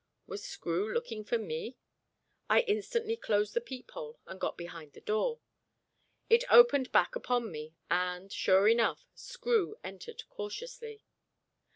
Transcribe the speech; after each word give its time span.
Was 0.25 0.43
Screw 0.43 0.91
looking 0.91 1.23
for 1.23 1.37
me? 1.37 1.77
I 2.49 2.61
instantly 2.61 3.15
closed 3.15 3.53
the 3.53 3.61
peephole 3.61 4.19
and 4.25 4.41
got 4.41 4.57
behind 4.57 4.93
the 4.93 4.99
door. 5.01 5.41
It 6.27 6.43
opened 6.49 6.91
back 6.91 7.15
upon 7.15 7.51
me, 7.51 7.75
and, 7.87 8.33
sure 8.33 8.67
enough, 8.67 9.05
Screw 9.13 9.75
entered 9.83 10.23
cautiously. 10.27 11.03